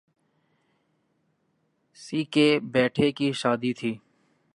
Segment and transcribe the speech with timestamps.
[1.97, 3.93] س کے بیٹے کی شادی تھی